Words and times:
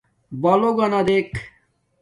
بلݸگَنݳ 0.41 0.99
دݵک. 1.07 1.31